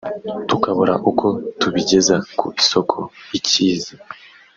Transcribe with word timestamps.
tukabura 0.49 0.93
uko 1.09 1.25
tubigeza 1.59 2.15
ku 2.37 2.45
isoko 2.61 2.97
i 3.37 3.39
Cyizi 3.47 3.93